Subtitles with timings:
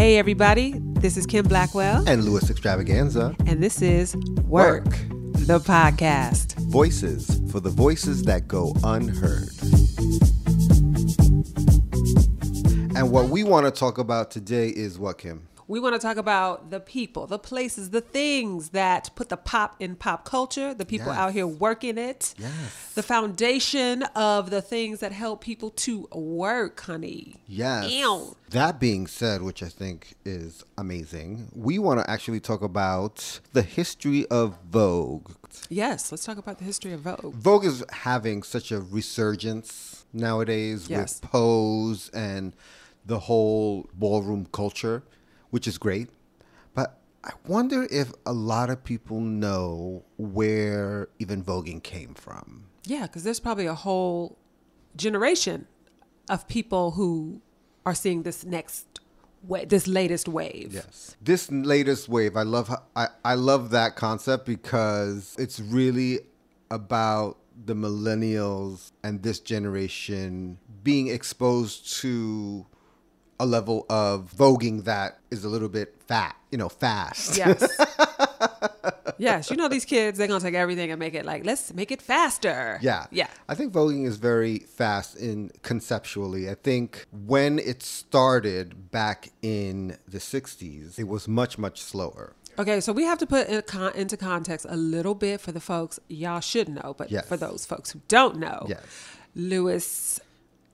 [0.00, 3.36] Hey, everybody, this is Kim Blackwell, and Louis Extravaganza.
[3.44, 4.94] and this is Work, Work.
[5.46, 6.54] the podcast.
[6.70, 9.50] Voices for the voices that go unheard.
[12.96, 15.46] And what we want to talk about today is what, Kim?
[15.70, 19.76] We want to talk about the people, the places, the things that put the pop
[19.78, 21.16] in pop culture, the people Yes.
[21.16, 22.92] out here working it, Yes.
[22.96, 27.36] the foundation of the things that help people to work, honey.
[27.46, 27.88] Yes.
[27.88, 28.34] Ew.
[28.50, 33.62] That being said, which I think is amazing, we want to actually talk about the
[33.62, 35.30] history of Vogue.
[35.68, 37.32] Yes, let's talk about the history of Vogue.
[37.36, 41.20] Vogue is having such a resurgence nowadays Yes.
[41.20, 42.54] with pose and
[43.06, 45.04] the whole ballroom culture,
[45.50, 46.08] which is great.
[46.74, 52.64] But I wonder if a lot of people know where even voguing came from.
[52.84, 54.38] Yeah, because there's probably a whole
[54.96, 55.66] generation
[56.28, 57.40] of people who
[57.84, 59.00] are seeing this next
[59.42, 60.72] wa this latest wave.
[60.72, 61.16] Yes.
[61.20, 66.20] This latest wave, I love how, I, I love that concept because it's really
[66.70, 72.66] about the millennials and this generation being exposed to
[73.40, 77.36] a level of voguing that is a little bit fat, you know, fast.
[77.38, 77.66] Yes.
[79.18, 79.50] yes.
[79.50, 82.02] You know these kids, they're gonna take everything and make it like, let's make it
[82.02, 82.78] faster.
[82.82, 83.06] Yeah.
[83.10, 83.28] Yeah.
[83.48, 86.50] I think voguing is very fast in conceptually.
[86.50, 92.34] I think when it started back in the 60s, it was much, much slower.
[92.58, 95.60] Okay, so we have to put in con- into context a little bit for the
[95.60, 97.26] folks y'all should know, but Yes.
[97.26, 98.82] for those folks who don't know, Yes.
[99.34, 100.20] Lewis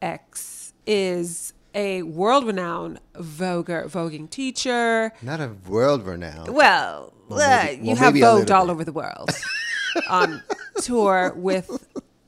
[0.02, 5.12] X is a world-renowned voguer, voguing teacher.
[5.22, 6.48] Not a world renowned.
[6.48, 8.72] Well, Well, maybe- you have vogued all bit.
[8.72, 9.30] over the world
[10.10, 10.42] on
[10.82, 11.70] tour with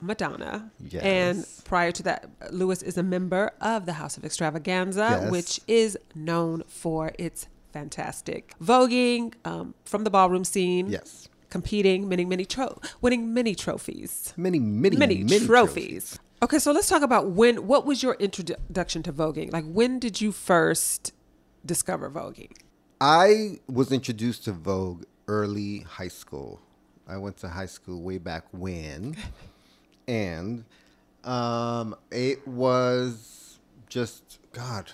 [0.01, 0.71] Madonna.
[0.79, 1.03] Yes.
[1.03, 5.31] And prior to that, Lewis is a member of the House of Extravaganza, Yes.
[5.31, 10.89] which is known for its fantastic voguing um, from the ballroom scene.
[10.91, 11.29] Yes.
[11.51, 14.35] Competing, winning many tro- winning many trophies.
[14.37, 16.19] Many, many, Many, many, trophies.
[16.41, 17.67] Okay, so let's talk about when.
[17.67, 19.53] What was your introduction to voguing?
[19.53, 21.13] Like, when did you first
[21.67, 22.53] discover voguing?
[23.01, 26.61] I was introduced to Vogue early high school.
[27.09, 29.17] I went to high school way back when,
[30.09, 30.65] and
[31.25, 34.93] um, it was just God.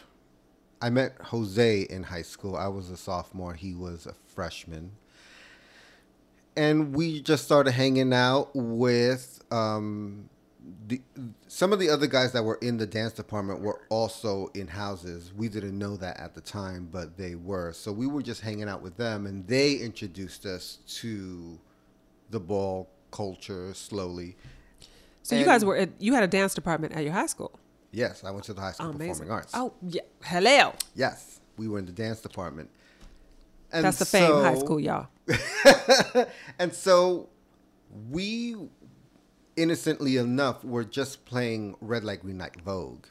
[0.80, 2.56] I met Jose in high school.
[2.56, 3.52] I was a sophomore.
[3.52, 4.92] He was a freshman,
[6.56, 10.30] and we just started hanging out with um,
[10.86, 11.00] the
[11.46, 15.32] some of the other guys that were in the dance department were also in houses.
[15.34, 17.72] We didn't know that at the time, but they were.
[17.72, 21.58] So we were just hanging out with them, and they introduced us to
[22.30, 24.36] the ball culture slowly.
[25.22, 27.58] So you guys were at, you had a dance department at your high school.
[27.92, 29.08] Yes, I went to the high school Amazing.
[29.08, 29.52] performing arts.
[29.54, 30.74] Oh yeah, hello.
[30.94, 32.70] Yes, we were in the dance department.
[33.72, 35.08] And That's the fame high school, y'all.
[36.58, 37.28] and so
[38.10, 38.56] we
[39.56, 43.04] innocently enough we're just playing red light green light vogue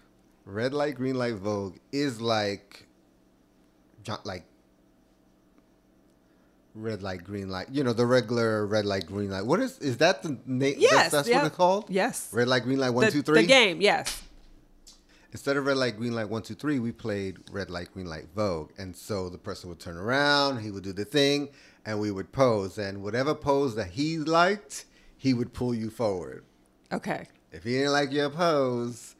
[0.46, 2.88] red light green light vogue is like
[4.26, 4.44] like
[6.76, 9.98] red light green light you know the regular red light green light what is is
[9.98, 11.38] that the name Yes, that's, yeah.
[11.38, 12.30] what it's called Yes.
[12.34, 14.22] red light green light one the, two three the game, yes.
[15.32, 18.28] instead of red light, green light, one, two, three, we played red light, green light,
[18.36, 18.70] Vogue.
[18.78, 21.50] And so the person would turn around, he would do the thing,
[21.86, 22.78] and we would pose.
[22.78, 24.86] And whatever pose that he liked,
[25.24, 26.44] he would pull you forward.
[26.92, 27.26] Okay.
[27.54, 29.16] If he didn't like your pose,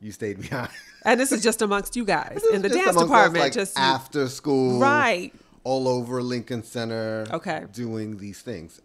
[0.00, 0.70] you stayed behind.
[1.04, 3.44] And this is just amongst you guys in the dance amongst us, department.
[3.44, 5.34] like just after school, Right.
[5.64, 7.66] all over Lincoln Center, Okay.
[7.74, 8.80] doing these things.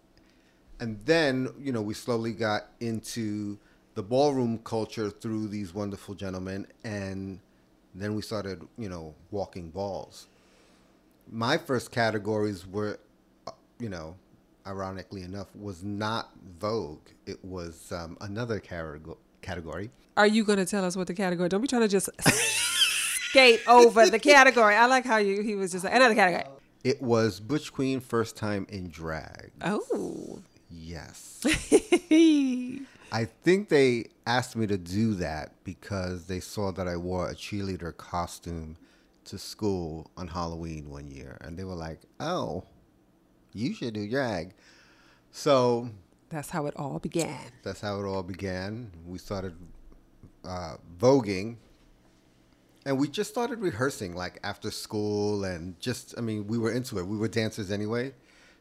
[0.81, 3.57] And then, you know, we slowly got into
[3.95, 6.67] the ballroom culture through these wonderful gentlemen.
[6.83, 7.39] And
[7.95, 10.27] then we started, you know, walking balls.
[11.31, 12.99] My first categories were,
[13.47, 14.17] uh, you know,
[14.65, 17.07] ironically enough, was not Vogue.
[17.25, 19.91] It was um, another category.
[20.17, 21.49] Are you going to tell us what the category?
[21.49, 22.09] Don't be trying to just
[23.29, 24.75] skate over the category.
[24.75, 26.43] I like how you he was just like another category.
[26.83, 29.51] It was Butch Queen first time in drag.
[29.61, 30.41] Oh.
[30.69, 31.41] Yes.
[33.13, 37.35] I think they asked me to do that because they saw that I wore a
[37.35, 38.77] cheerleader costume
[39.25, 41.37] to school on Halloween one year.
[41.41, 42.63] And they were like, oh,
[43.53, 44.53] you should do drag.
[45.31, 45.89] So
[46.29, 47.37] That's how it all began.
[47.63, 48.91] that's how it all began.
[49.07, 49.55] We started
[50.45, 51.57] uh, voguing.
[52.85, 56.97] And we just started rehearsing like after school and just, I mean, we were into
[56.97, 57.05] it.
[57.05, 58.13] We were dancers anyway.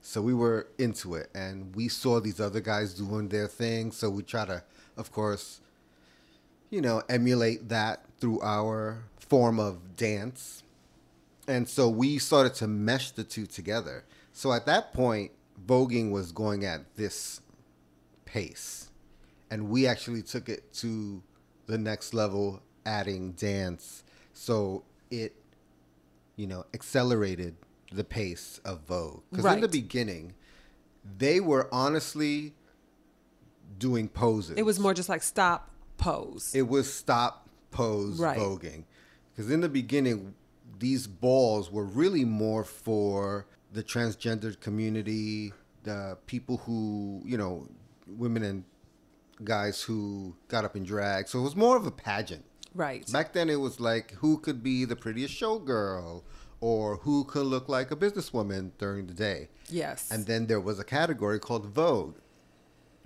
[0.03, 1.31] So we were into it.
[1.35, 3.93] And we saw these other guys doing their thing.
[3.93, 4.63] So we try to,
[4.99, 5.61] of course,
[6.69, 10.63] you know, emulate that through our form of dance.
[11.49, 14.05] And so we started to mesh the two together.
[14.33, 15.33] So at that point,
[15.67, 17.41] voguing was going at this
[18.25, 18.91] pace.
[19.51, 21.23] And we actually took it to
[21.67, 24.05] the next level, adding dance.
[24.33, 25.35] So it,
[26.37, 27.57] you know, accelerated
[27.93, 29.23] the pace of Vogue.
[29.31, 30.35] Because in the beginning,
[31.19, 32.55] they were honestly
[33.79, 34.57] doing poses.
[34.57, 36.53] It was more just like stop, pose.
[36.55, 38.39] It was stop pose Right.
[38.39, 38.85] voguing.
[39.33, 40.35] Because in the beginning,
[40.79, 45.53] these balls were really more for the transgendered community,
[45.85, 47.69] the people who, you know,
[48.07, 48.65] women and
[49.45, 51.29] guys who got up in drag.
[51.29, 52.45] So it was more of a pageant.
[52.75, 53.11] right.
[53.13, 56.23] Back then, it was like who could be the prettiest showgirl
[56.61, 59.49] or who could look like a businesswoman during the day.
[59.69, 60.11] yes.
[60.11, 62.17] And then there was a category called Vogue,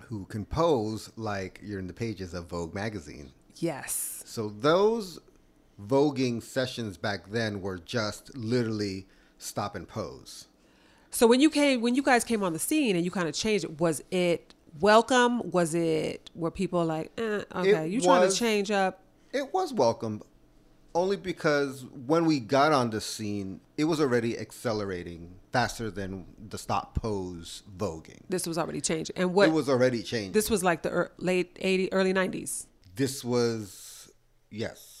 [0.01, 3.31] who can pose like you're in the pages of Vogue magazine.
[3.55, 4.23] yes.
[4.25, 5.19] So those
[5.81, 9.07] voguing sessions back then were just literally
[9.37, 10.47] stop and pose.
[11.15, 13.33] So when you came, when you guys came on the scene and you kind of
[13.33, 15.49] changed it, was it welcome?
[15.51, 18.99] Was it were people like, eh, okay, It you trying was- to change up?
[19.31, 20.21] It was welcome
[20.93, 26.57] only because when we got on the scene, it was already accelerating faster than the
[26.57, 28.19] stop pose voguing.
[28.27, 30.33] This was already changing, and what it was already changing.
[30.33, 32.67] this was like the ear late eighty, early nineties.
[32.95, 34.11] this was
[34.51, 34.94] yes,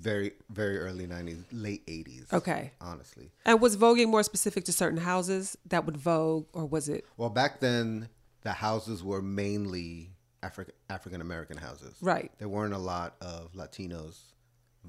[0.00, 2.32] very very early 90s, late 80s.
[2.32, 2.72] Okay.
[2.80, 3.30] Honestly.
[3.44, 7.30] And was voguing more specific to certain houses that would vogue, or was it Well,
[7.30, 8.08] back then
[8.42, 10.10] the houses were mainly
[10.42, 11.94] African African American houses.
[12.00, 12.32] Right.
[12.38, 14.16] There weren't a lot of Latinos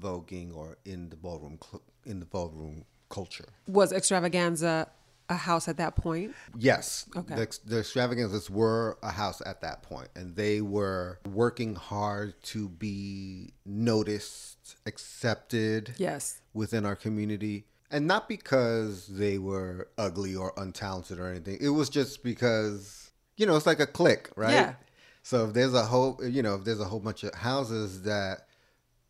[0.00, 3.48] voguing or in the ballroom cl- in the ballroom culture.
[3.66, 4.88] was extravaganza
[5.32, 6.34] a house at that point?
[6.56, 7.06] Yes.
[7.16, 7.34] Okay.
[7.34, 12.68] The, the extravaganzas were a house at that point, and they were working hard to
[12.68, 16.40] be noticed, accepted Yes.
[16.54, 17.64] within our community.
[17.90, 21.58] And not because they were ugly or untalented or anything.
[21.60, 24.52] It was just because, you know, it's like a clique, right?
[24.52, 24.74] Yeah.
[25.22, 28.46] So if there's a whole, you know, if there's a whole bunch of houses that,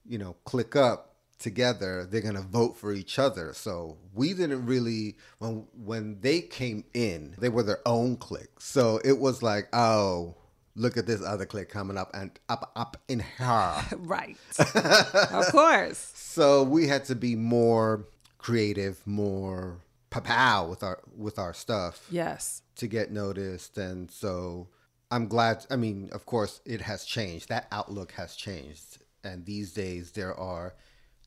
[0.04, 1.11] you know, click up
[1.42, 3.52] together, they're gonna vote for each other.
[3.52, 8.58] So we didn't really when when they came in, they were their own clique.
[8.60, 10.34] So it was like, oh,
[10.74, 13.82] look at this other clique coming up and up up in her.
[13.98, 14.36] Right.
[14.74, 16.12] of course.
[16.14, 18.06] So we had to be more
[18.38, 19.78] creative, more
[20.10, 22.62] pow with our with our stuff Yes.
[22.76, 23.76] to get noticed.
[23.78, 24.68] And so
[25.10, 25.66] I'm glad.
[25.70, 27.48] I mean, of course, it has changed.
[27.48, 28.98] That outlook has changed.
[29.24, 30.74] And these days, there are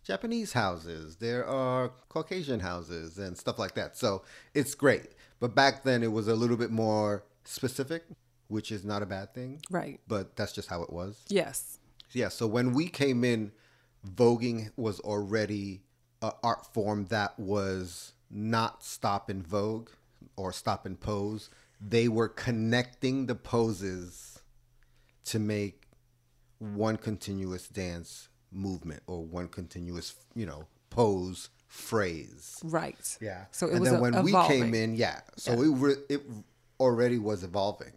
[0.06, 3.98] Japanese houses, there are Caucasian houses, and stuff like that.
[3.98, 4.22] So
[4.54, 5.16] it's great.
[5.40, 8.04] But back then, it was a little bit more specific,
[8.48, 9.62] which is not a bad thing.
[9.72, 10.00] Right.
[10.08, 11.26] But that's just how it was.
[11.28, 11.80] Yes.
[12.12, 13.52] Yeah, so when we came in,
[14.08, 15.82] voguing was already
[16.22, 19.90] an art form that was not stop and vogue
[20.38, 21.50] or stop and pose.
[21.82, 24.40] They were connecting the poses
[25.26, 25.88] to make
[26.60, 32.60] one continuous dance movement or one continuous, you know, pose phrase.
[32.64, 33.18] Right.
[33.22, 33.46] Yeah.
[33.52, 35.22] So it and was then a- when we came in, yeah.
[35.38, 36.22] So it re- it
[36.80, 37.92] already was evolving.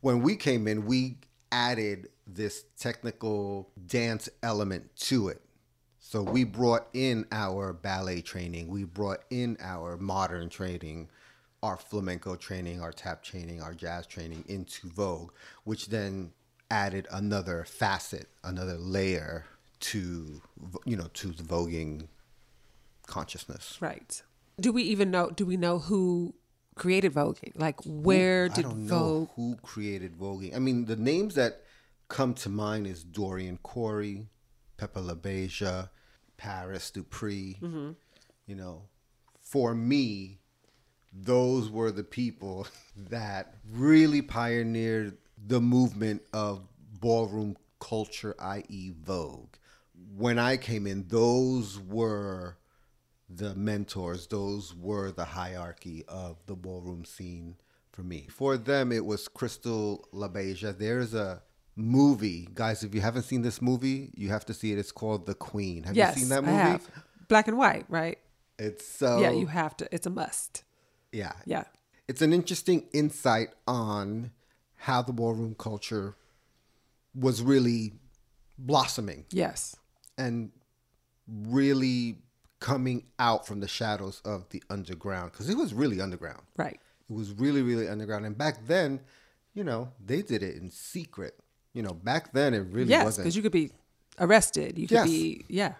[0.00, 1.16] When we came in, we
[1.50, 5.40] added this technical dance element to it.
[5.98, 11.08] So we brought in our ballet training, we brought in our modern training,
[11.62, 15.32] our flamenco training, our tap training, our jazz training into Vogue,
[15.64, 16.32] which then
[16.70, 19.46] added another facet, another layer
[19.84, 20.40] to
[20.86, 22.08] you know to the voguing
[23.06, 23.76] consciousness.
[23.80, 24.22] Right.
[24.58, 25.30] Do we even know?
[25.30, 26.34] Do we know who
[26.74, 27.52] created voguing?
[27.54, 28.90] Like, where I did don't Vogue?
[28.90, 30.54] know who created voguing.
[30.54, 31.62] I mean, the names that
[32.08, 34.28] come to mind is Dorian Corey,
[34.76, 35.90] Pepper LaBeija,
[36.36, 37.58] Paris Dupree.
[37.60, 37.90] Mm-hmm.
[38.46, 38.82] You know,
[39.40, 40.38] for me,
[41.12, 42.66] those were the people
[43.10, 46.62] that really pioneered the movement of
[47.00, 49.54] ballroom culture, i.e., Vogue.
[50.16, 52.58] When I came in, those were
[53.28, 57.56] the mentors, those were the hierarchy of the ballroom scene
[57.92, 58.26] for me.
[58.30, 60.78] For them, it was Crystal LaBeija.
[60.78, 61.42] There's a
[61.76, 62.84] movie, guys.
[62.84, 64.78] If you haven't seen this movie, you have to see it.
[64.78, 65.84] It's called The Queen.
[65.84, 66.56] Have Yes, you seen that movie?
[66.56, 66.90] I have.
[67.28, 68.18] Black and white, right?
[68.58, 69.88] It's so yeah, you have to.
[69.92, 70.62] It's a must.
[71.12, 71.64] yeah Yeah.
[72.06, 74.30] It's an interesting insight on
[74.76, 76.14] how the ballroom culture
[77.14, 77.94] was really
[78.58, 79.74] blossoming Yes.
[80.18, 80.50] And
[81.26, 82.16] really
[82.60, 86.42] coming out from the shadows of the underground because it was really underground.
[86.56, 86.80] Right.
[87.10, 88.24] It was really, really underground.
[88.24, 89.00] And back then,
[89.52, 91.38] you know, they did it in secret.
[91.74, 93.24] You know, back then it really yes, wasn't.
[93.24, 93.70] because you could be
[94.18, 94.78] arrested.
[94.78, 95.08] You could Yes.
[95.08, 95.44] be.
[95.48, 95.74] Yeah.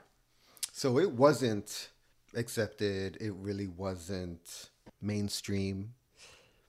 [0.72, 1.88] so it wasn't
[2.34, 3.16] accepted.
[3.20, 5.94] It really wasn't mainstream.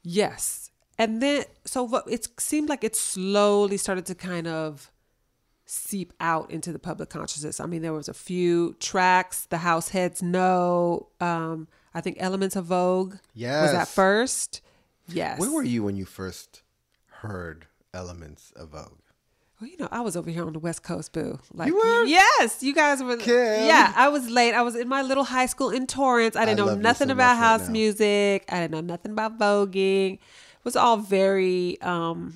[0.03, 0.69] Yes.
[0.99, 4.91] And then, so what- it seemed like it slowly started to kind of
[5.65, 7.59] seep out into the public consciousness.
[7.59, 12.55] I mean, there was a few tracks, The House Heads Know, um, I think Elements
[12.55, 13.71] of Vogue was Yes.
[13.71, 14.61] that first.
[15.07, 15.39] Yes.
[15.39, 16.61] Where were you when you first
[17.21, 18.99] heard elements of Vogue?
[19.61, 21.39] Well, you know, I was over here on the West Coast, boo.
[21.53, 22.03] Like, You were?
[22.03, 23.15] Yes, you guys were.
[23.15, 23.33] Kim.
[23.65, 24.53] Yeah, I was late.
[24.53, 26.35] I was in my little high school in Torrance.
[26.35, 28.43] I didn't I know nothing so about much right house music.
[28.49, 30.15] I didn't know nothing about voguing.
[30.15, 30.19] It
[30.65, 32.33] was all very, um,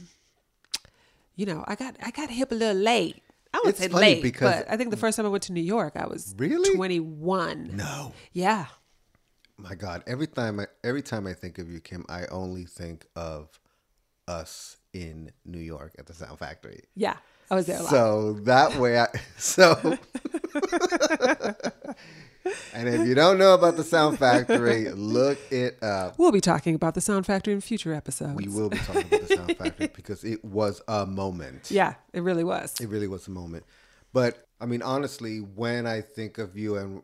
[1.39, 3.17] you know, I got I got hip a little late.
[3.53, 5.53] I would It's say late, because- but I think the first time I went to
[5.53, 6.75] New York, I was Really?
[6.75, 7.59] twenty one.
[7.75, 8.13] No.
[8.33, 8.65] Yeah,
[9.69, 13.07] My God, every time I every time I think of you, Kim, I only think
[13.15, 13.59] of
[14.27, 16.81] us in New York at the Sound Factory.
[16.95, 17.17] yeah,
[17.49, 17.89] I was there a lot.
[17.89, 19.67] So that way, I so.
[22.79, 26.17] and if you don't know about the Sound Factory, look it up.
[26.17, 28.35] we'll be talking about the Sound Factory in future episodes.
[28.35, 31.69] We will be talking about the Sound Factory because it was a moment.
[31.71, 32.75] Yeah, it really was.
[32.79, 33.65] It really was a moment.
[34.13, 37.03] But I mean, honestly, when I think of you and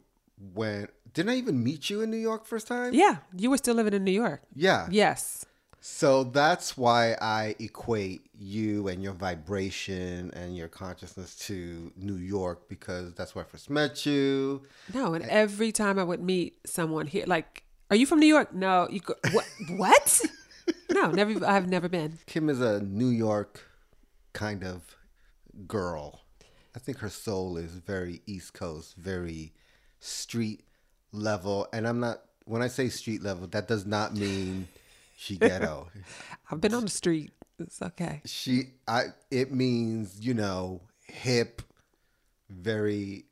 [0.53, 2.93] when didn't I even meet you in New York first time?
[2.93, 4.41] Yeah, you were still living in New York.
[4.53, 4.87] Yeah.
[4.91, 5.45] Yes.
[5.87, 12.67] So that's why I equate you and your vibration and your consciousness to New York
[12.67, 14.63] because that's where I first met you.
[14.95, 18.51] No, and every time I would meet someone here, like, are you from New York?
[18.51, 19.45] No, you go, what?
[19.77, 20.21] what?
[20.89, 21.45] no, never.
[21.45, 22.17] I've never been.
[22.25, 23.61] Kim is a New York
[24.33, 24.95] kind of
[25.67, 26.21] girl.
[26.75, 29.53] I think her soul is very East Coast, very
[29.99, 30.63] street
[31.11, 31.67] level.
[31.71, 34.67] And I'm not, when I say street level, that does not mean
[35.15, 35.89] she ghetto.
[36.51, 37.31] I've been on the street.
[37.59, 38.21] It's okay.
[38.25, 41.61] she, I, it means, you know, hip,
[42.49, 43.25] very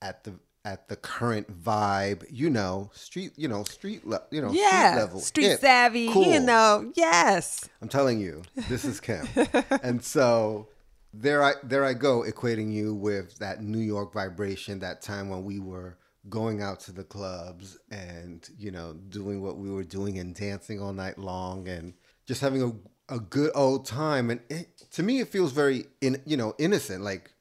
[0.00, 0.34] at the,
[0.64, 5.00] at the current vibe, you know, street, you know, street, le- you know, Yeah, street
[5.00, 6.08] level, street hip, savvy.
[6.12, 6.24] cool.
[6.24, 7.68] You know, yes.
[7.80, 9.26] I'm telling you, this is Kim.
[9.82, 10.68] and so
[11.14, 15.44] there I there I go equating you with that New York vibration, that time when
[15.44, 15.96] we were
[16.28, 20.80] going out to the clubs and, you know, doing what we were doing and dancing
[20.80, 21.94] all night long and
[22.26, 24.30] just having a, a good old time.
[24.30, 27.02] And it, to me it feels very in you know, innocent.
[27.02, 27.32] Like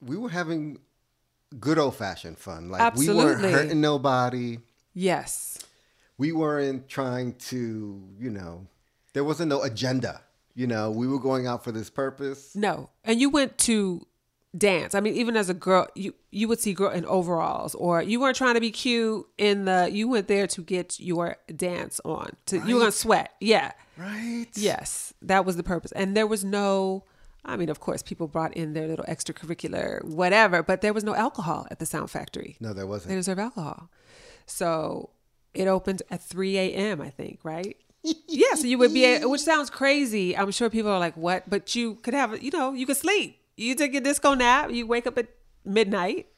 [0.00, 0.78] we were having
[1.58, 2.68] good old fashioned fun.
[2.70, 4.58] Like we weren't hurting nobody
[4.94, 5.58] Yes.
[6.16, 8.66] we weren't trying to, you know,
[9.12, 10.22] there wasn't no agenda.
[10.56, 12.56] You know, we were going out for this purpose.
[12.56, 12.90] No.
[13.04, 14.07] And you went to
[14.56, 14.94] dance.
[14.94, 18.20] I mean, even as a girl, you you would see girl in overalls, or you
[18.20, 19.88] weren't trying to be cute in the.
[19.92, 22.32] You went there to get your dance on.
[22.46, 23.32] To you were gonna sweat.
[23.40, 23.72] Yeah.
[23.96, 24.46] Right?
[24.54, 25.90] Yes, that was the purpose.
[25.92, 27.04] And there was no,
[27.44, 31.14] I mean, of course, people brought in their little extracurricular whatever, but there was no
[31.16, 32.56] alcohol at the Sound Factory.
[32.60, 33.08] No, there wasn't.
[33.08, 33.90] They didn't serve alcohol.
[34.46, 35.10] So
[35.54, 37.76] it opened at 3 a.m., I think, right?
[38.02, 40.36] yeah, so you would be, a- which sounds crazy.
[40.36, 41.50] I'm sure people are like, what?
[41.50, 43.40] But you could have, you know, you could sleep.
[43.58, 45.26] You take a disco nap, you wake up at
[45.64, 46.28] midnight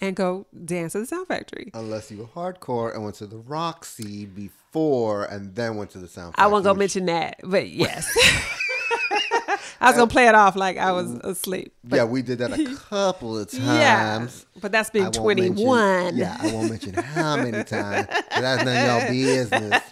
[0.00, 1.72] and go dance at the Sound Factory.
[1.74, 6.06] Unless you were hardcore and went to the Roxy before and then went to the
[6.06, 6.44] Sound Factory.
[6.44, 8.08] I won't go which- mention that, but yes.
[9.80, 11.72] I was gonna play it off like I was asleep.
[11.88, 13.64] Yeah, we did that a couple of times.
[13.64, 14.26] yeah,
[14.60, 16.16] but that's won't twenty one.
[16.16, 18.08] Yeah, I won't mention how many times.
[18.30, 19.82] That's none of y'all business.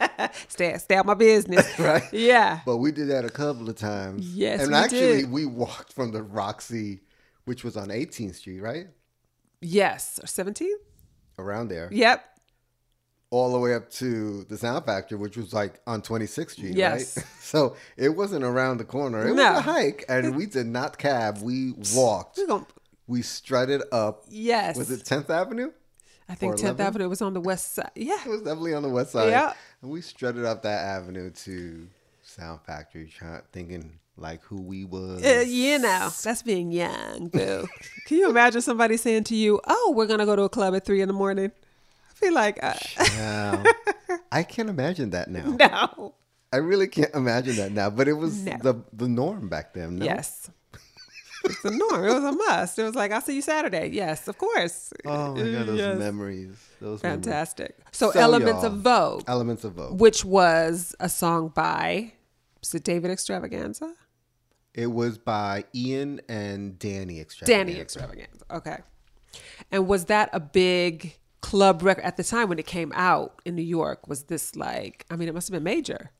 [0.48, 1.66] stay stay out my business.
[1.78, 2.02] Right?
[2.12, 2.60] Yeah.
[2.66, 4.26] But we did that a couple of times.
[4.34, 5.30] Yes, And we actually, did.
[5.30, 7.00] we walked from the Roxy,
[7.44, 8.86] which was on 18th Street, right?
[9.60, 10.18] Yes.
[10.24, 10.74] Seventeen.
[11.38, 11.88] Around there.
[11.92, 12.24] Yep.
[13.30, 17.16] All the way up to the Sound Factory, which was like on 26th Street, Yes.
[17.16, 17.26] right?
[17.40, 19.28] So it wasn't around the corner.
[19.28, 19.50] It No.
[19.52, 21.38] was a hike, and we did not cab.
[21.42, 22.38] We walked.
[22.38, 22.66] We're.
[23.06, 24.24] We strutted up.
[24.28, 24.76] Yes.
[24.76, 25.70] Was it 10th Avenue?
[26.28, 27.90] I think 10th Avenue was on the west side.
[27.94, 28.18] Yeah.
[28.24, 29.30] It was definitely on the west side.
[29.30, 29.52] Yeah.
[29.80, 31.86] And we strutted up that avenue to
[32.22, 35.24] Sound Factory, trying, thinking like who we was.
[35.24, 37.68] Uh, you know, that's being young, boo.
[38.06, 40.84] Can you imagine somebody saying to you, "Oh, we're gonna go to a club at
[40.84, 41.52] three in the morning"?
[42.16, 42.74] I feel like, uh,
[43.18, 43.64] Wow.
[44.32, 45.44] I can't imagine that now.
[45.58, 46.14] no.
[46.52, 47.90] I really can't imagine that now.
[47.90, 48.56] But it was No.
[48.62, 49.96] the the norm back then.
[49.96, 50.04] No?
[50.04, 50.48] Yes.
[51.44, 52.04] It's a norm.
[52.04, 52.78] It was a must.
[52.78, 53.88] It was like, I'll see you Saturday.
[53.92, 54.92] Yes, of course.
[55.04, 55.98] Oh my god, those Yes.
[55.98, 56.56] memories.
[56.80, 57.24] Those memories.
[57.24, 57.78] Fantastic.
[57.92, 60.00] So, So, Elements of Vogue, Elements of Vogue.
[60.00, 62.12] which was a song by,
[62.62, 63.92] is it David Extravaganza?
[64.74, 67.64] It was by Ian and Danny Extravaganza.
[67.66, 68.44] Danny Extravaganza.
[68.50, 68.78] Okay.
[69.70, 73.54] And was that a big club record at the time when it came out in
[73.54, 74.08] New York?
[74.08, 76.10] Was this like, I mean, it must have been major.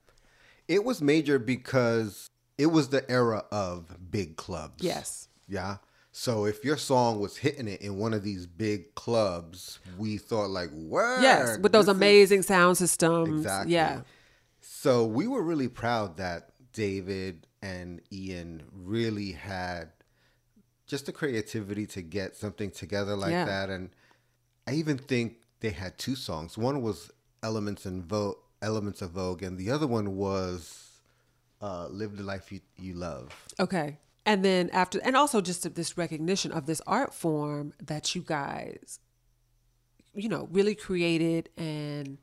[0.69, 4.83] It was major because it was the era of big clubs.
[4.83, 5.29] Yes.
[5.49, 5.77] Yeah.
[6.13, 10.49] So if your song was hitting it in one of these big clubs, we thought
[10.49, 13.41] like, "Word!" Yes, with those this is- amazing sound systems.
[13.43, 13.75] Exactly.
[13.75, 14.01] Yeah.
[14.61, 19.91] So we were really proud that David and Ian really had
[20.87, 23.45] just the creativity to get something together like Yeah.
[23.45, 23.71] that.
[23.71, 23.91] And
[24.67, 26.59] I even think they had two songs.
[26.59, 27.11] One was
[27.43, 31.01] Elements in Vogue, Elements of Vogue, and the other one was
[31.61, 33.33] uh, Live the Life You, you Love.
[33.61, 33.99] Okay.
[34.25, 38.99] And then after, and also just this recognition of this art form that you guys,
[40.15, 42.19] you know, really created and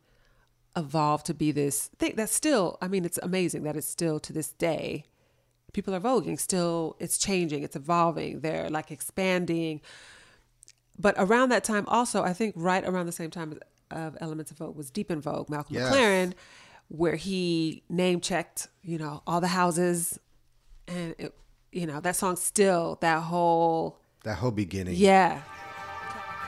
[0.76, 4.34] evolved to be this thing that's still, I mean, it's amazing that it's still to
[4.34, 5.06] this day,
[5.72, 9.82] people are voguing, still, it's changing, it's evolving, they're like expanding.
[10.98, 13.60] But around that time, also, I think right around the same time
[13.92, 15.94] of Elements of Vogue was Deep in Vogue, Malcolm Yes.
[15.94, 16.34] McLaren,
[16.90, 20.20] where he name checked, you know, all the houses
[20.88, 21.34] and it,
[21.72, 24.96] you know that song still that whole That whole beginning.
[24.96, 25.42] yeah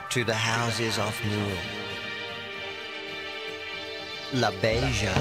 [0.09, 1.57] to the houses of Noor.
[4.41, 5.15] La Beja,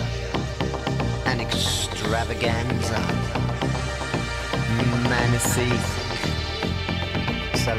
[1.26, 3.00] an extravaganza.
[5.08, 5.90] Magnifique,
[7.56, 7.78] Saint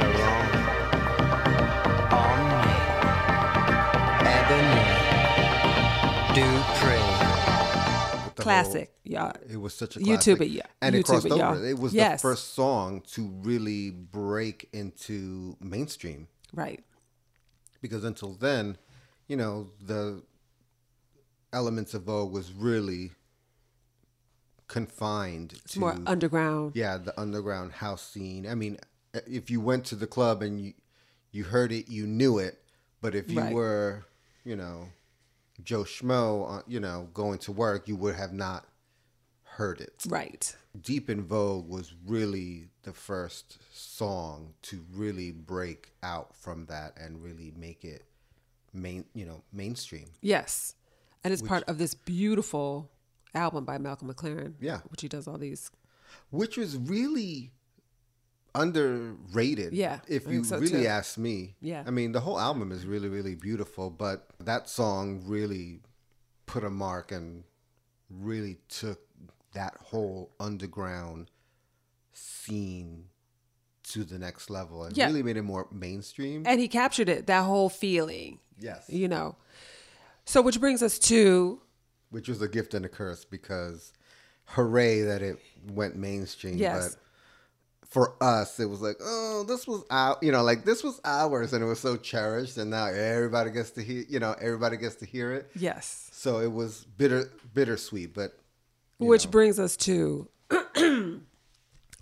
[8.46, 10.64] classic yeah It was such a YouTube it, yeah.
[10.82, 11.42] And it crossed it, over.
[11.56, 11.64] y'all.
[11.64, 12.22] It was Yes.
[12.22, 16.28] the first song to really break into mainstream.
[16.54, 16.84] right
[17.82, 18.78] Because until then,
[19.28, 20.24] you know, the
[21.52, 23.12] elements of Vogue was really
[24.68, 28.48] confined it's to more underground yeah, the underground house scene.
[28.48, 28.78] I mean,
[29.14, 30.74] eh, if you went to the club and you
[31.32, 32.64] you heard it, you knew it.
[33.02, 33.54] But if you Right.
[33.54, 34.06] were,
[34.44, 34.88] you know,
[35.64, 38.66] Joe Schmo, uh, you know, going to work, you would have not
[39.44, 40.04] heard it.
[40.10, 46.94] right Deep in Vogue was really the first song to really break out from that
[47.00, 48.04] and really make it
[48.74, 50.08] main, you know, mainstream.
[50.22, 50.76] yes
[51.24, 52.92] and it's part of this beautiful
[53.34, 54.80] album by Malcolm McLaren Yeah.
[54.90, 55.72] which he does all these
[56.32, 57.52] Which was really
[58.56, 59.74] underrated.
[59.74, 60.88] Yeah, If you so, really too.
[60.88, 61.56] ask me.
[61.62, 61.84] Yeah.
[61.86, 65.82] I mean, the whole album is really, really beautiful, but that song really
[66.46, 67.44] put a mark and
[68.10, 69.00] really took
[69.54, 71.30] that whole underground
[72.14, 73.06] scene
[73.84, 75.08] to the next level and Yeah.
[75.08, 76.44] really made it more mainstream.
[76.46, 78.86] and he captured it that whole feeling yes.
[78.90, 79.36] you know
[80.26, 81.62] so which brings us to
[82.10, 83.94] Which was a gift and a curse because
[84.46, 85.38] hooray that it
[85.72, 86.58] went mainstream.
[86.58, 86.96] Yes.
[86.96, 87.02] But
[87.96, 91.54] for us, it was like, oh, this was our, you know, like this was ours,
[91.54, 94.96] and it was so cherished, and now everybody gets to hear, you know, everybody gets
[94.96, 95.50] to hear it.
[95.56, 98.38] yes So it was bitter, bittersweet, but
[98.98, 99.32] which know.
[99.32, 100.28] brings us to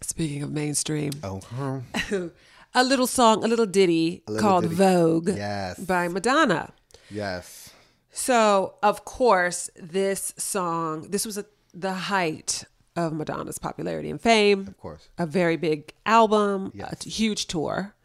[0.02, 1.84] speaking of mainstream oh,
[2.74, 4.76] a little song a little ditty little called ditty.
[4.76, 5.80] Vogue Yes.
[5.80, 6.74] by Madonna
[7.12, 7.70] yes,
[8.12, 12.64] So, of course, this song, this was a, the height
[12.96, 14.68] of Madonna's popularity and fame.
[14.68, 17.06] of course, A very big album, Yes.
[17.06, 17.96] a huge tour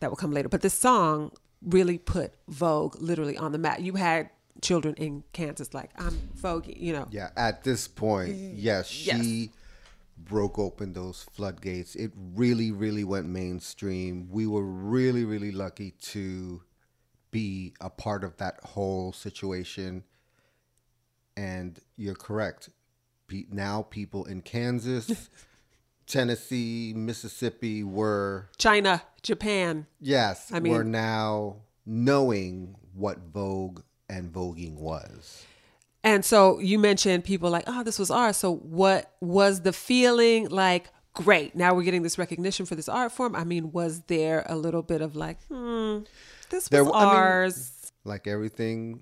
[0.00, 0.48] that will come later.
[0.48, 3.80] But this song really put Vogue literally on the map.
[3.80, 4.30] You had
[4.62, 7.06] children in Kansas like, I'm Vogue, you know.
[7.10, 7.30] yeah.
[7.36, 9.06] At this point, yes, Mm-hmm.
[9.16, 9.24] Yes.
[9.24, 9.50] she
[10.16, 11.94] broke open those floodgates.
[11.96, 14.28] It really, really went mainstream.
[14.30, 16.62] We were really, really lucky to
[17.30, 20.04] be a part of that whole situation.
[21.36, 22.68] And you're correct.
[23.50, 25.28] Now people in Kansas,
[26.06, 29.86] Tennessee, Mississippi were China, Japan.
[30.00, 35.44] yes, I mean- were now knowing what Vogue and voguing was.
[36.02, 38.36] And so you mentioned people like, oh, this was ours.
[38.38, 40.88] So what was the feeling like?
[41.12, 41.54] Great.
[41.54, 43.36] Now we're getting this recognition for this art form.
[43.36, 45.98] I mean, was there a little bit of like, hmm,
[46.48, 47.92] this was There w- I mean- ours?
[48.04, 49.00] like everything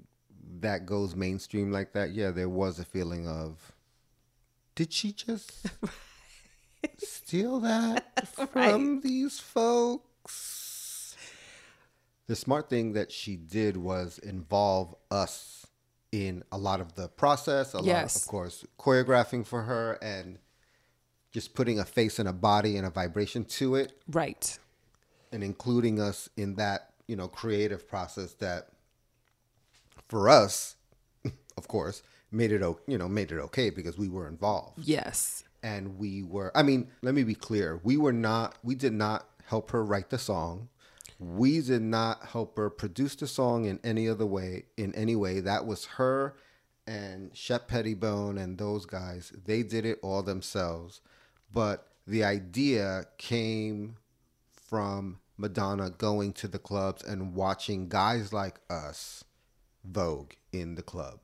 [0.61, 3.73] that goes mainstream like that, yeah, there was a feeling of,
[4.79, 5.67] did she just
[6.99, 11.17] steal that from these folks?
[12.29, 15.67] The smart thing that she did was involve us
[16.13, 18.23] in a lot of the process, a lot, Yes.
[18.23, 20.39] of course, choreographing for her and
[21.33, 24.61] just putting a face and a body and a vibration to it right.
[25.33, 28.69] and including us in that you know creative process that
[30.09, 30.77] for us
[31.59, 34.79] of course made it you know made it okay because we were involved.
[34.85, 35.45] Yes.
[35.63, 37.81] and we were i mean let me be clear.
[37.83, 40.69] We were not we did not help her write the song.
[41.19, 45.41] We did not help her produce the song in any other way in any way.
[45.41, 46.37] That was her
[46.87, 49.33] and Shep Pettibone and those guys.
[49.45, 51.01] They did it all themselves.
[51.53, 53.97] But the idea came
[54.69, 59.25] from Madonna going to the clubs and watching guys like us
[59.85, 61.21] Vogue in the club.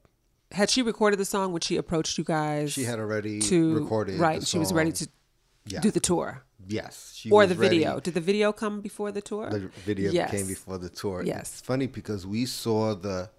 [0.54, 2.72] Had she recorded the song when she approached you guys?
[2.72, 4.18] She had already to recorded.
[4.20, 5.08] Right, she was ready to
[5.66, 5.80] Yeah.
[5.80, 7.78] do the tour Yes, she or the ready.
[7.78, 8.00] video.
[8.00, 9.50] Did the video come before the tour?
[9.50, 10.30] The video Yes.
[10.30, 11.22] came before the tour.
[11.24, 11.52] Yes.
[11.52, 13.30] It's funny because we saw the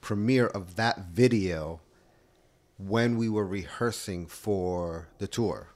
[0.00, 1.80] premiere of that video
[2.78, 5.68] when we were rehearsing for the tour.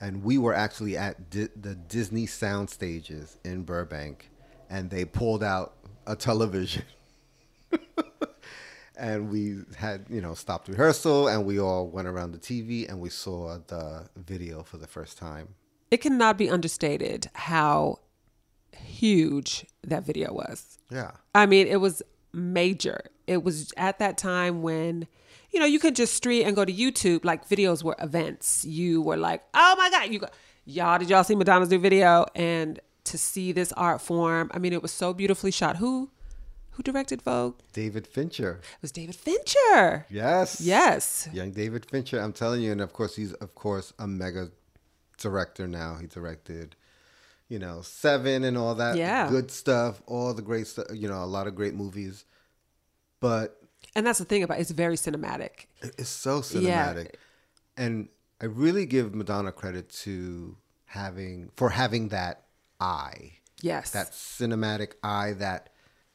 [0.00, 4.30] And we were actually at Di- the Disney sound stages in Burbank
[4.68, 5.74] and they pulled out
[6.06, 6.84] a television.
[9.02, 13.00] and we had, you know, stopped rehearsal and we all went around the TV and
[13.00, 15.48] we saw the video for the first time.
[15.90, 17.98] It cannot be understated how
[18.74, 20.78] huge that video was.
[20.88, 21.10] Yeah.
[21.34, 22.00] I mean, it was
[22.32, 23.00] major.
[23.26, 25.08] It was at that time when,
[25.50, 27.24] you know, you could just stream and go to YouTube.
[27.24, 28.64] Like videos were events.
[28.64, 30.28] You were like, oh my god, you go,
[30.64, 32.24] y'all did y'all see Madonna's new video?
[32.36, 35.78] And to see this art form, I mean, it was so beautifully shot.
[35.78, 36.12] Who,
[36.72, 37.58] who directed Vogue?
[37.72, 38.60] David Fincher.
[38.62, 40.06] It was David Fincher.
[40.10, 40.60] Yes.
[40.60, 41.28] Yes.
[41.32, 42.20] Young David Fincher.
[42.20, 44.50] I'm telling you, and of course he's of course a mega
[45.18, 45.96] director now.
[45.96, 46.74] He directed,
[47.48, 49.28] you know, Seven and all that Yeah.
[49.28, 50.86] good stuff, all the great stuff.
[50.92, 52.24] You know, a lot of great movies.
[53.20, 53.60] But
[53.94, 55.66] And that's the thing about it's very cinematic.
[55.82, 56.92] it's so Yeah.
[56.94, 57.14] cinematic,
[57.76, 58.08] and
[58.40, 60.56] I really give Madonna credit to
[60.86, 62.44] having for having that
[62.80, 63.90] eye Yes.
[63.90, 65.68] that cinematic eye, that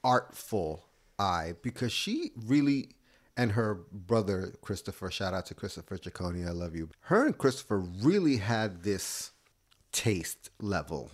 [0.04, 0.86] artful
[1.20, 2.90] eye, because she really
[3.38, 6.90] and her brother Christopher, shout out to Christopher Ciccone, I love you.
[7.02, 9.32] Her and Christopher really had this
[9.92, 11.12] taste level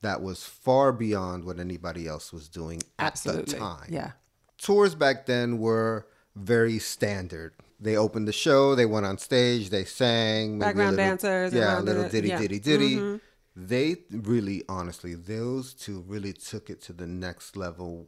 [0.00, 3.54] that was far beyond what anybody else was doing at Absolutely.
[3.54, 3.88] the time.
[3.88, 4.12] Yeah.
[4.58, 7.54] Tours back then were very standard.
[7.80, 11.82] They opened the show, they went on stage, they sang, Background little- dancers yeah, a
[11.82, 12.34] little it, ditty yeah.
[12.34, 12.42] Mm-hmm.
[12.42, 13.20] ditty ditty.
[13.56, 18.06] They really, honestly, those two really took it to the next level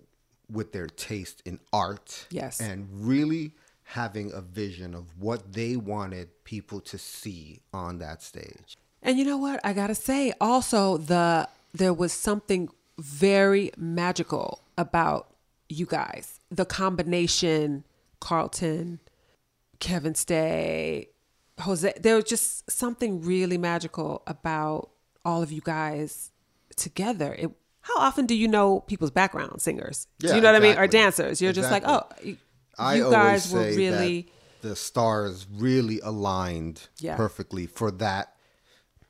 [0.51, 2.27] with their taste in art.
[2.31, 2.61] Yes.
[2.61, 8.77] and really having a vision of what they wanted people to see on that stage.
[9.03, 9.61] And you know what?
[9.63, 15.31] I gotta say, also the there was something very magical about
[15.69, 16.41] you guys.
[16.51, 17.85] The combination,
[18.21, 19.01] Carlton,
[19.79, 21.09] Kevin Stea,
[21.61, 21.93] Jose.
[22.01, 24.91] There was just something really magical about
[25.25, 26.33] all of you guys
[26.77, 27.35] together.
[27.39, 27.51] It,
[27.87, 30.07] how often do you know people's background singers?
[30.19, 30.77] do you know what I mean?
[30.79, 31.41] Or dancers?
[31.41, 32.37] You're just like, oh, you,
[32.79, 34.29] I guys were really.
[34.63, 37.17] the stars really aligned Yeah.
[37.17, 38.35] perfectly for that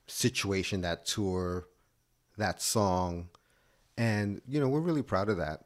[0.06, 1.66] situation, that tour,
[2.36, 3.28] that song,
[3.96, 5.64] and you know we're really proud of that.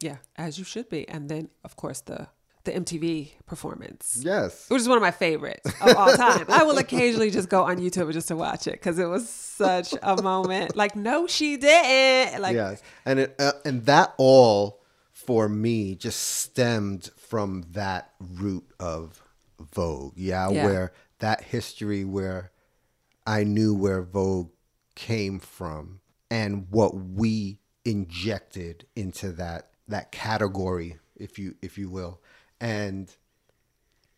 [0.00, 1.08] Yeah, as you should be.
[1.08, 2.28] And then, of course, the
[2.72, 6.44] the MTV performance, Yes, which is one of my favorites of all time.
[6.48, 9.94] I will occasionally just go on YouTube just to watch it because it was such
[10.02, 10.76] a moment.
[10.76, 12.40] Like, no, she didn't.
[12.42, 18.64] Like, yes, and it uh, and that all for me just stemmed from that root
[18.78, 19.22] of
[19.74, 20.14] Vogue.
[20.16, 20.64] Yeah, Yeah.
[20.64, 22.52] where that history where
[23.26, 24.50] I knew where Vogue
[24.94, 26.00] came from
[26.30, 32.20] and what we injected into that that category, if you if you will,
[32.60, 33.14] and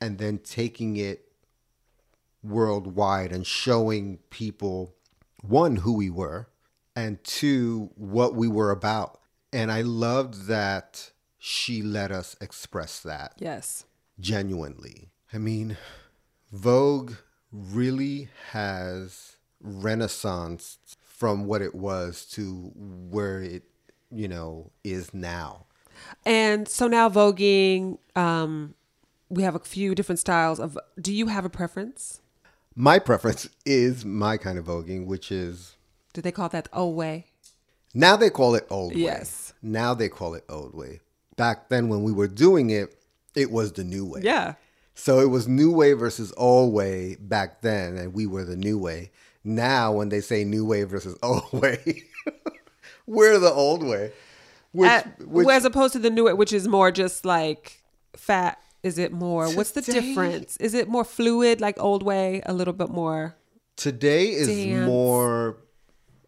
[0.01, 1.33] and then taking it
[2.43, 4.95] worldwide and showing people
[5.43, 6.49] one who we were
[6.97, 9.21] and two what we were about.
[9.53, 13.85] And i loved that she let us express that yes,
[14.19, 15.11] genuinely.
[15.33, 15.77] I mean
[16.53, 17.15] vogue
[17.53, 23.65] really has renaissance from what it was to where it
[24.11, 25.67] you know is now
[26.25, 28.75] and so now voguing, um,
[29.29, 30.79] we have a few different styles of.
[31.01, 32.21] Do you have a preference?
[32.77, 35.77] my preference is my kind of voguing which is
[36.13, 37.27] Did they call that the old way?
[37.93, 39.01] Now they call it old way.
[39.01, 39.53] Yes.
[39.61, 41.01] Now they call it old way.
[41.37, 42.95] Back then when we were doing it,
[43.35, 44.21] it was the new way.
[44.23, 44.55] Yeah,
[44.95, 48.79] So it was new way versus old way back then, and we were the new
[48.79, 49.11] way.
[49.43, 52.05] Now when they say new way versus old way,
[53.07, 54.13] we're the old way.
[54.73, 57.83] Which, At- which as opposed to the new, way, which is more just like
[58.17, 58.59] fat.
[58.83, 59.49] Is it more?
[59.55, 60.57] What's the difference?
[60.57, 63.37] Is it more fluid, like old way, a little bit more?
[63.77, 64.87] today is Dance.
[64.87, 65.57] more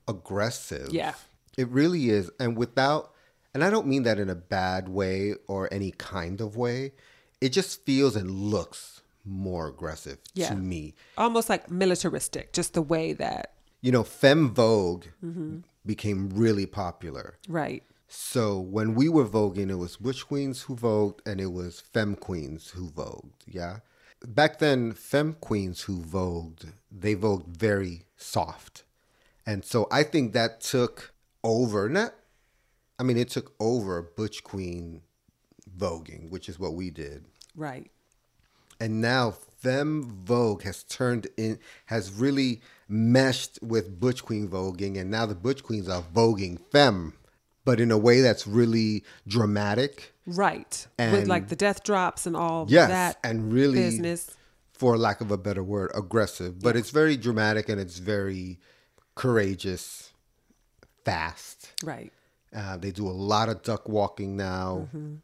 [0.08, 0.88] aggressive.
[0.90, 1.14] Yeah.
[1.58, 2.30] It really is.
[2.40, 3.12] And without,
[3.54, 6.92] and I don't mean that in a bad way or any kind of way,
[7.40, 10.48] it just feels and looks more aggressive Yeah.
[10.48, 10.94] to me.
[11.18, 13.52] almost like militaristic, just the way that
[13.82, 15.58] You know, Femme Vogue Mm-hmm.
[15.84, 17.36] became really popular.
[17.48, 17.82] right.
[18.14, 22.14] So when we were voguing, it was Butch Queens who vogued and it was Femme
[22.14, 23.32] Queens who vogued.
[23.46, 23.78] Yeah.
[24.26, 28.84] Back then, Femme Queens who vogued, they vogued very soft.
[29.46, 32.12] And so I think that took over, not,
[32.98, 35.00] I mean, it took over Butch Queen
[35.78, 37.24] voguing, which is what we did.
[37.56, 37.90] Right.
[38.78, 45.00] And now Femme Vogue has turned in, has really meshed with Butch Queen voguing.
[45.00, 47.14] And now the Butch Queens are voguing Femme,
[47.64, 50.12] but in a way that's really dramatic.
[50.26, 50.86] Right.
[50.98, 52.88] And- With like the death drops and all Yes.
[52.88, 54.30] that and really, business.
[54.72, 56.60] for lack of a better word, aggressive.
[56.60, 58.58] But it's very dramatic and it's very
[59.14, 60.10] courageous,
[61.04, 61.72] fast.
[61.84, 62.12] Right.
[62.54, 64.88] Uh, they do a lot of duck walking now.
[64.94, 65.14] Mm-hmm.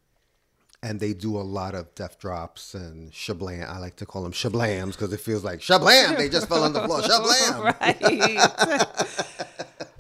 [0.80, 3.68] And they do a lot of death drops and shablam.
[3.68, 6.16] I like to call them shablams because it feels like shablam.
[6.16, 7.00] They just fell on the floor.
[7.10, 7.64] Shablam.
[7.80, 9.26] Right.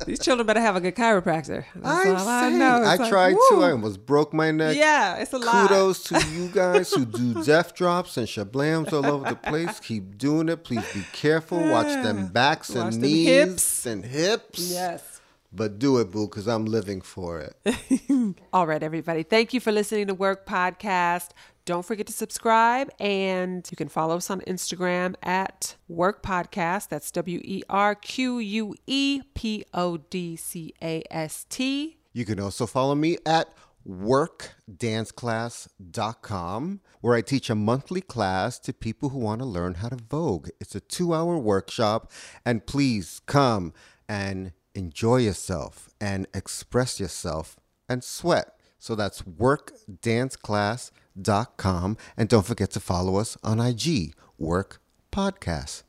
[0.08, 1.64] These children better have a good chiropractor.
[1.74, 2.82] That's I know.
[2.82, 3.48] I, It's like, tried to.
[3.52, 3.62] woo.
[3.62, 4.74] I almost broke my neck.
[4.76, 5.68] Yeah, it's a lot.
[5.68, 9.78] Kudos to you guys who do death drops and shablams all over the place.
[9.80, 10.64] Keep doing it.
[10.64, 11.58] Please be careful.
[11.68, 13.86] Watch them backs and Watch them knees hips.
[13.86, 14.70] and hips.
[14.72, 15.20] Yes.
[15.52, 18.34] But do it, boo, because I'm living for it.
[18.52, 19.22] All right, everybody.
[19.22, 21.28] Thank you for listening to Werque Podcast.
[21.68, 26.88] Don't forget to subscribe, and you can follow us on Instagram at Werque Podcast.
[26.88, 31.98] That's W E R Q U E P O D C A S T.
[32.14, 33.52] You can also follow me at
[33.86, 39.98] workdanceclass.com, where I teach a monthly class to people who want to learn how to
[40.08, 40.48] Vogue.
[40.62, 42.10] It's a two hour workshop,
[42.46, 43.74] and please come
[44.08, 48.58] and enjoy yourself and express yourself and sweat.
[48.78, 50.94] So that's workdanceclass.com.
[51.24, 54.78] And don't forget to follow us on IG, Werque
[55.12, 55.82] Podcast.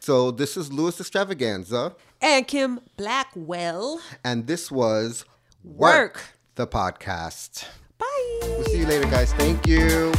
[0.00, 4.00] So this is Louis Extravaganza, And Kim Blackwell.
[4.22, 5.24] and this was
[5.62, 6.20] Work.
[6.56, 7.64] the podcast.
[7.98, 8.38] Bye.
[8.42, 9.32] We'll see you later, guys.
[9.34, 10.12] Thank you.